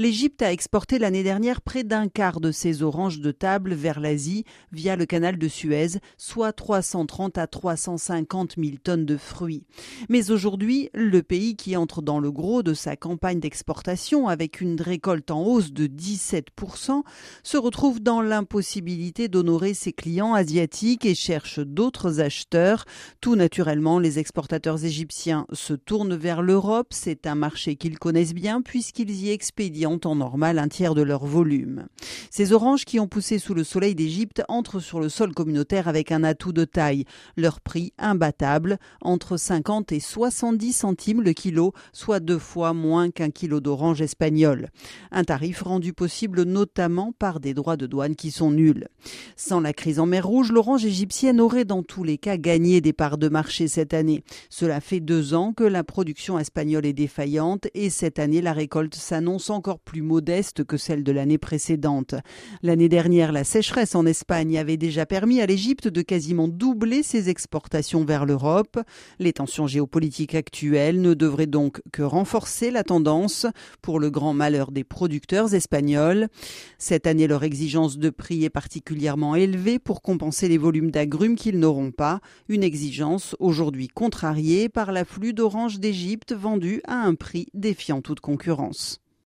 [0.00, 4.46] L'Égypte a exporté l'année dernière près d'un quart de ses oranges de table vers l'Asie
[4.72, 9.66] via le canal de Suez, soit 330 à 350 000 tonnes de fruits.
[10.08, 14.80] Mais aujourd'hui, le pays qui entre dans le gros de sa campagne d'exportation avec une
[14.80, 17.02] récolte en hausse de 17%
[17.42, 22.86] se retrouve dans l'impossibilité d'honorer ses clients asiatiques et cherche d'autres acheteurs.
[23.20, 26.88] Tout naturellement, les exportateurs égyptiens se tournent vers l'Europe.
[26.92, 31.02] C'est un marché qu'ils connaissent bien puisqu'ils y expédient en temps normal un tiers de
[31.02, 31.86] leur volume.
[32.30, 36.12] Ces oranges qui ont poussé sous le soleil d'Égypte entrent sur le sol communautaire avec
[36.12, 37.04] un atout de taille.
[37.36, 43.30] Leur prix imbattable, entre 50 et 70 centimes le kilo, soit deux fois moins qu'un
[43.30, 44.68] kilo d'orange espagnol.
[45.10, 48.86] Un tarif rendu possible notamment par des droits de douane qui sont nuls.
[49.36, 52.92] Sans la crise en mer Rouge, l'orange égyptienne aurait dans tous les cas gagné des
[52.92, 54.22] parts de marché cette année.
[54.50, 58.94] Cela fait deux ans que la production espagnole est défaillante et cette année la récolte
[58.94, 62.14] s'annonce encore plus modeste que celle de l'année précédente.
[62.62, 67.28] L'année dernière, la sécheresse en Espagne avait déjà permis à l'Égypte de quasiment doubler ses
[67.28, 68.78] exportations vers l'Europe.
[69.18, 73.46] Les tensions géopolitiques actuelles ne devraient donc que renforcer la tendance
[73.82, 76.28] pour le grand malheur des producteurs espagnols.
[76.78, 81.58] Cette année, leur exigence de prix est particulièrement élevée pour compenser les volumes d'agrumes qu'ils
[81.58, 88.00] n'auront pas, une exigence aujourd'hui contrariée par l'afflux d'oranges d'Égypte vendues à un prix défiant
[88.00, 89.00] toute concurrence.